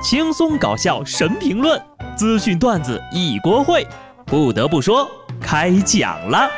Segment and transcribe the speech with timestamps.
[0.00, 1.80] 轻松搞笑神评论，
[2.16, 3.84] 资讯段子一锅烩。
[4.24, 5.10] 不得不说，
[5.40, 6.48] 开讲了。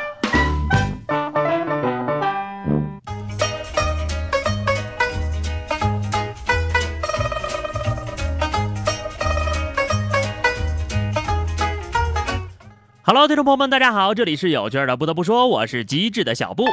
[13.01, 14.95] Hello，听众朋友们，大家好，这里是有趣的。
[14.95, 16.65] 不得不说，我是机智的小布。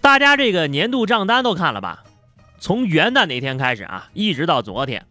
[0.00, 2.04] 大家这个年度账单都看了吧？
[2.58, 5.04] 从元旦那天开始啊，一直到昨天，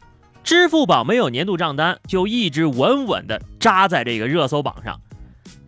[0.48, 5.02] 支付宝没有年度账单，就一直稳稳的扎在这个热搜榜上，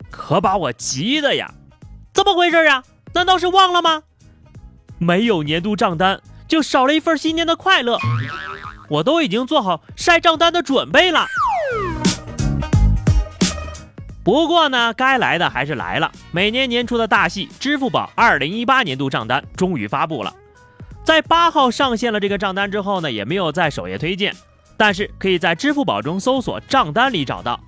[0.10, 1.54] 可把我急的呀！
[2.14, 2.82] 怎么回事啊？
[3.14, 4.04] 难道是忘了吗？
[4.98, 8.00] 没有年度账单，就少了一份新年的快乐。
[8.88, 11.28] 我都已经做好晒账单的准备了。
[14.24, 16.10] 不过呢，该来的还是来了。
[16.32, 20.34] 每年年初的大戏，支付宝二零一八年度账单终于发布了。
[21.04, 24.34] 在八号上线了这个账单之后呢，也没有在首页推荐，
[24.80, 27.60] 但是可以在支付宝中搜索账单里找到，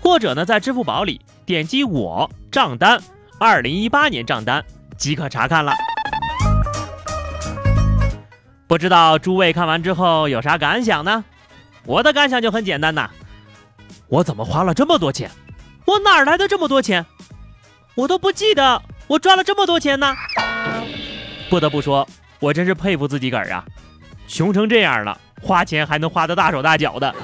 [0.00, 2.98] 或者呢在支付宝里点击我账单
[3.38, 4.64] 二零一八年账单
[4.96, 5.74] 即可查看了。
[8.66, 11.22] 不知道诸位看完之后有啥感想呢？
[11.84, 13.10] 我的感想就很简单呐，
[14.08, 15.30] 我怎么花了这么多钱？
[15.84, 17.04] 我哪来的这么多钱？
[17.94, 20.16] 我都不记得我赚了这么多钱呢。
[21.50, 22.08] 不得不说。
[22.40, 23.64] 我真是佩服自己个儿啊！
[24.26, 27.14] 穷成这样了，花钱还能花得大手大脚的。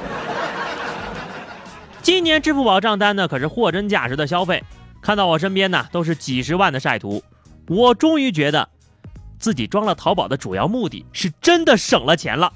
[2.02, 4.62] 今年支付宝账单呢，可是货真价实的消费。
[5.00, 7.22] 看到我身边呢，都是几十万的晒图，
[7.68, 8.68] 我终于觉得
[9.38, 12.52] 自己装了淘宝的主要目的是真的省了钱了。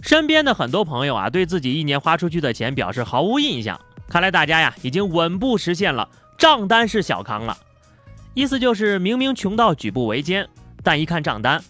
[0.00, 3.80] 身边的很多朋友啊，对自己一年花出去的钱表示毫无印象。
[4.08, 7.56] 看来大家呀，已经稳步实现了账单式小康了。
[8.34, 10.48] 意思就是明明穷到举步维艰，
[10.82, 11.62] 但一看账单，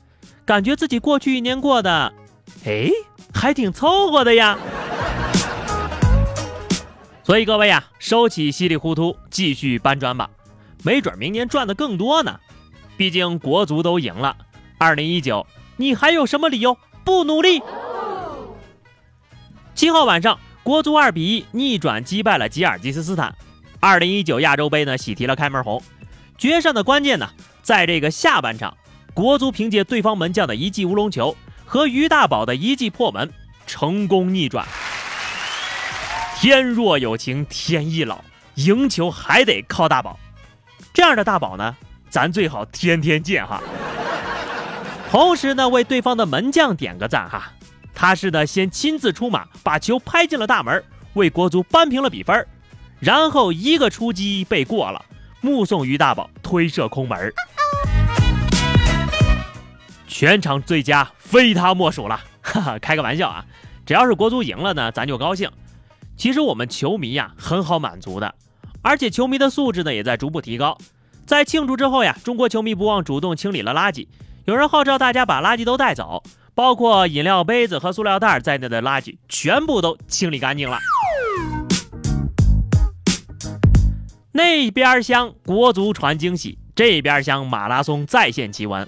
[0.45, 2.13] 感觉自己过去一年过的，
[2.65, 2.91] 哎，
[3.33, 4.59] 还挺凑合的呀。
[7.25, 10.29] 所以各位呀，收起稀里糊涂，继续搬砖吧，
[10.83, 12.39] 没准明年赚的更多呢。
[12.97, 14.37] 毕竟国足都赢了，
[14.79, 17.63] 二零一九，你还有什么理由不努力？
[19.75, 23.35] 七号晚上，国足二比一逆转击败了吉尔吉斯斯坦，
[23.79, 25.81] 二零一九亚洲杯呢喜提了开门红。
[26.37, 27.31] 决胜的关键呢，
[27.63, 28.77] 在这个下半场，
[29.15, 31.37] 国足凭借对方门将的一记乌龙球
[31.67, 33.31] 和于大宝的一记破门，
[33.67, 34.67] 成功逆转。
[36.37, 38.25] 天若有情天亦老，
[38.55, 40.19] 赢球还得靠大宝。
[40.95, 41.77] 这样的大宝呢，
[42.09, 43.63] 咱最好天天见哈。
[45.11, 47.53] 同时呢，为对方的门将点个赞哈，
[47.95, 52.47] 他是呢先亲自出马，把球拍进了大门，为国足扳平了比分，
[52.99, 55.05] 然后一个出击被过了。
[55.43, 57.33] 目送于大宝推射空门，
[60.13, 62.21] 全场最佳非他莫属了。
[62.43, 63.45] 哈哈，开个玩笑啊！
[63.87, 65.51] 只要是国足赢了呢，咱就高兴。
[66.19, 68.35] 其实我们球迷呀，很好满足的，
[68.83, 70.77] 而且球迷的素质呢，也在逐步提高。
[71.25, 74.07] 在庆祝之后呀，中国球迷不忘主动清理了垃圾，
[74.45, 76.23] 有人号召大家把垃圾都带走，
[76.55, 80.79] 包括饮料杯子和塑料袋在内的垃圾全部都清理干净了。
[84.33, 88.87] 那边厢国足传惊喜，这边厢马拉松再现奇闻。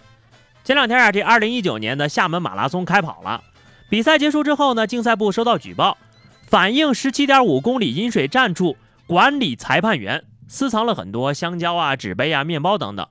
[0.65, 3.45] 前两天啊，这二零一九年的厦门马拉松开跑了。
[3.91, 5.99] 比赛结束之后呢，竞赛部收到举报，
[6.47, 13.07] 反映十七点五公里饮水站处管理裁判员私藏了很多香蕉啊、纸杯啊、面包等等，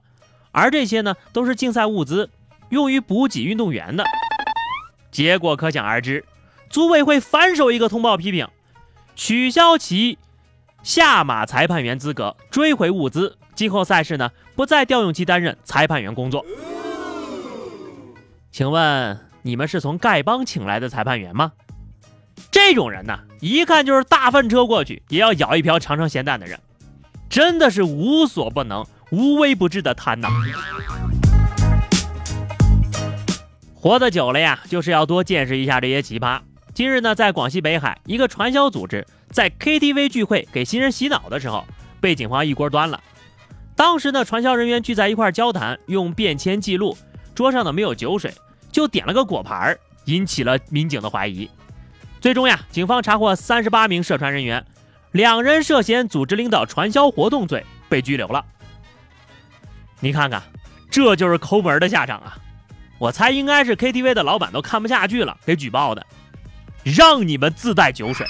[0.52, 2.32] 而这些呢都是竞赛物资，
[2.70, 4.04] 用于补给运动员的。
[5.12, 6.26] 结果可想而知，
[6.72, 8.48] 组委会反手一个通报批评，
[9.16, 10.18] 取消其。
[10.82, 16.44] 下马裁判员资格，追回物资，今后赛事呢不再调用其担任裁判员工作。
[18.54, 21.54] 请问你们是从丐帮请来的裁判员吗？
[22.52, 26.60] 这种人呢，一看就是大粪车过去也要舀一瓢尝尝咸淡的人，
[27.28, 30.30] 真的是无所不能、无微不至的贪呐！
[33.74, 36.40] 活得久了呀，就是要多见识一下这些奇葩。
[36.76, 39.04] 今日呢，在广西北海，一个传销组织。
[39.32, 41.66] 在 KTV 聚会给新人洗脑的时候，
[42.00, 43.02] 被警方一锅端了。
[43.76, 46.96] 当时呢，传销人员聚在一块交谈，用便签记录，
[47.36, 48.34] 桌上呢没有酒水，
[48.72, 51.50] 就点了个果盘，引起了民警的怀疑。
[52.22, 54.66] 最终呀，警方查获三十八名涉传人员，
[55.12, 58.46] 两人涉嫌组织领导传销活动罪被拘留了。
[60.00, 60.42] 你看看，
[60.90, 62.38] 这就是抠门的下场啊！
[63.00, 66.06] 我猜应该是 KTV 的老板都看不下去了，给举报的，
[66.84, 68.26] 让你们自带酒水。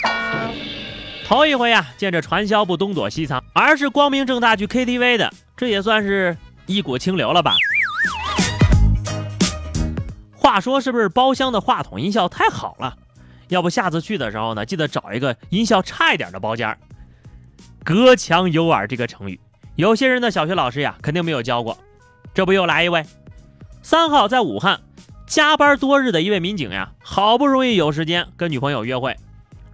[1.28, 6.36] 头一回呀，见着传销不东躲西藏，而是光明正大去 KTV 的，这也算是
[6.66, 7.56] 一股清流了吧？
[10.54, 12.96] 话说是不是包厢的话筒音效太好了？
[13.48, 16.78] 要不下次去的时候呢，记得找一个音效差一点的包间。
[17.84, 19.40] 隔墙有耳这个成语，
[19.76, 21.76] 有些人的小学老师呀肯定没有教过。
[22.36, 23.04] 这不又来一位？
[23.82, 24.80] 三号在武汉
[25.26, 29.18] 加班多日的一位民警呀，好不容易有时间跟女朋友约会，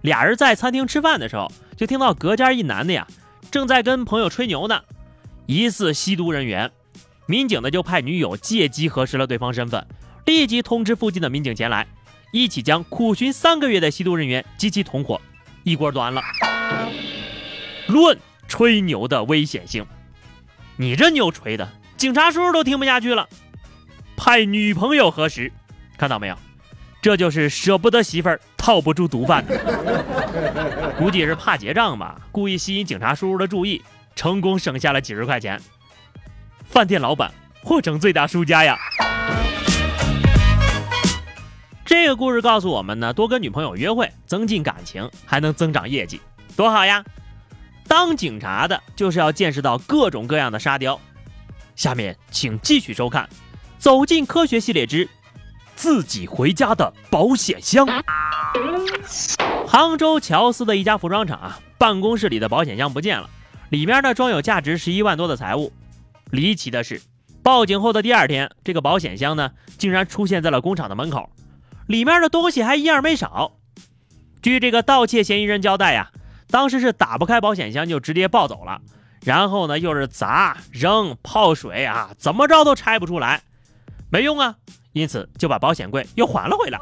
[0.00, 3.06] 俩人在餐厅吃饭的时候，就听到隔间一男的呀
[3.50, 4.80] 正在跟朋友吹牛呢，
[5.44, 6.70] 疑似吸毒人员。
[7.26, 9.86] 民警呢就派女友借机核实了对方身份，
[10.24, 11.86] 立即通知附近的民警前来，
[12.32, 15.20] 一起将苦寻三个月的吸毒人员及其同伙
[15.64, 16.22] 一锅端了。
[17.86, 19.84] 论吹牛的危险性，
[20.76, 23.28] 你这牛吹的，警察叔叔都听不下去了，
[24.16, 25.52] 派女朋友核实，
[25.98, 26.36] 看到没有？
[27.02, 29.44] 这就是舍不得媳妇儿套不住毒贩，
[30.98, 33.82] 估计是怕结账吧，故意吸引警察叔叔的注意，
[34.14, 35.60] 成功省下了几十块钱。
[36.66, 37.32] 饭店老板
[37.64, 38.78] 或成最大输家呀！
[41.90, 46.20] 这个故事告诉我们呢，多跟女朋友约会，增进感情，还能增长业绩，
[46.54, 47.04] 多好呀！
[47.88, 51.00] 当警察的就是要见识到各种各样的沙雕。
[51.74, 53.24] 下面请继续收看
[53.80, 55.08] 《走进科学系列之
[55.74, 57.84] 自己回家的保险箱》。
[59.66, 63.28] 杭州乔司的一家服装厂啊，办公室里的保险箱不见了，
[63.70, 65.72] 里面呢装有价值十一万多的财物。
[66.30, 67.02] 离奇的是，
[67.42, 71.28] 报警后的第二天，这个保险箱呢，竟然出现在了工厂的门口，
[71.90, 73.50] 里面的东西还一样没少。
[74.40, 76.12] 据这个盗窃嫌疑人交代呀，
[76.48, 78.80] 当时是打不开保险箱就直接抱走了，
[79.24, 83.42] 然后呢又是砸、扔、泡水啊，怎么着都拆不出来，
[84.08, 84.54] 没用啊，
[84.92, 86.78] 因此就把保险柜又还了回来。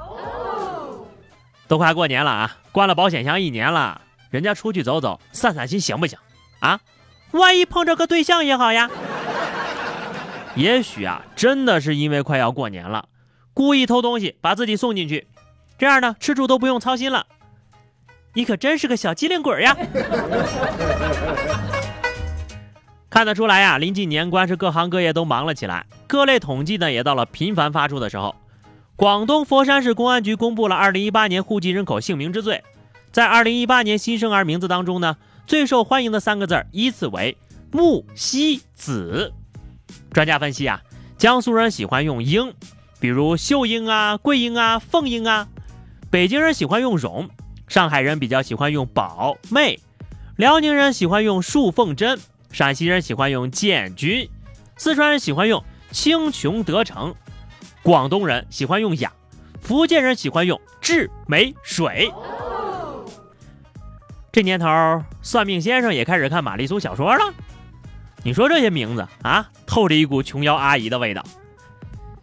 [1.69, 6.19] 都快过年了啊，关了保险箱一年了，人家出去走走、散散心行不行？
[6.61, 6.81] 啊，
[7.31, 8.91] 万一碰着个对象也好呀。
[10.55, 13.07] 也许啊，真的是因为快要过年了，
[13.59, 15.27] 故意偷东西把自己送进去，
[15.77, 17.27] 这样呢，吃住都不用操心了。
[18.35, 19.77] 你可真是个小机灵鬼呀！
[23.11, 28.37] 看得出来呀，临近年关是各行各业都忙了起来，各类统计呢也到了频繁发出的时候。
[28.95, 32.63] 广东佛山市公安局公布了2018年户籍人口姓名之最，
[33.11, 35.17] 在2018年新生儿名字当中呢，
[35.49, 37.37] 最受欢迎的三个字依次为
[37.73, 39.33] 木、西、子。
[40.13, 40.81] 专家分析啊，
[41.17, 42.55] 江苏人喜欢用英，
[43.00, 45.47] 比如秀英啊、桂英啊、凤英啊；
[46.11, 47.29] 北京人喜欢用荣，
[47.69, 49.79] 上海人比较喜欢用宝、妹，
[50.37, 52.19] 辽宁人喜欢用树、凤、珍，
[52.50, 54.29] 陕西人喜欢用建军，
[54.77, 55.62] 四川人喜欢用
[55.93, 57.15] 青琼得成，
[57.83, 59.12] 广东人喜欢用雅，
[59.61, 62.12] 福建人喜欢用智美水。
[64.33, 64.67] 这年头，
[65.23, 67.33] 算命先生也开始看玛丽苏小说了。
[68.25, 71.25] 你说这些名字啊，透着一股琼瑶阿姨的味道。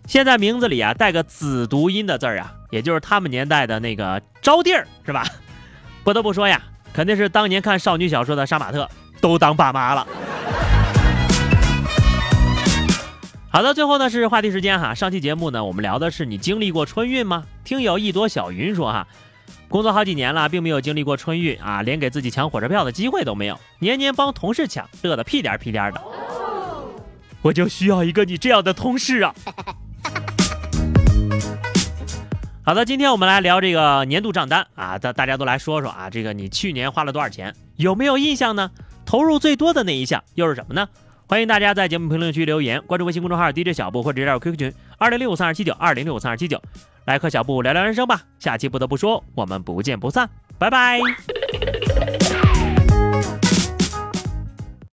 [0.07, 5.25] 现在名字里啊带个子读音的字儿啊，也就是他们年代的那个招弟儿，是吧？
[6.03, 6.61] 不得不说呀，
[6.93, 8.87] 肯定是当年看少女小说的杀马特
[9.19, 10.07] 都当爸妈了。
[13.49, 14.93] 好的，最后呢是话题时间哈。
[14.93, 17.43] 上期节目呢，我们聊的是你经历过春运吗？
[17.63, 19.07] 听友一朵小云说哈。
[19.67, 26.01] 工作好几年了，并没有经历过春运啊，连给自己抢火车票的机会都没有，年年帮同事抢，乐得屁颠屁颠的。
[27.41, 29.33] 我就需要一个你这样的同事啊！
[32.65, 38.71] 好的，今天我们来聊这个年度账单啊，大大家都来说说啊，这个你去年花了多少钱，有没有印象呢？
[39.05, 40.89] 投入最多的那一项又是什么呢？
[41.27, 46.59] 欢迎大家在节目评论区留言，关注微信公众号 DJ 小布或者加入 QQ 群二零六五三二七九二零六五三二七九。
[47.05, 50.99] 来和小布聊聊人生吧，下期不得不说，我们不见不散，拜拜。